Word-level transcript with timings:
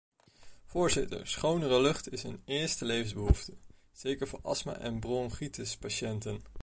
Voorzitter, 0.65 1.27
schonere 1.27 1.79
lucht 1.81 2.11
is 2.11 2.23
een 2.23 2.41
eerste 2.45 2.85
levensbehoefte, 2.85 3.57
zeker 3.91 4.27
voor 4.27 4.39
astma- 4.41 4.77
en 4.77 4.99
bronchitis-patiënten. 4.99 6.41